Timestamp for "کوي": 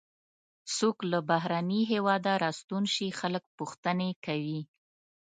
4.25-4.61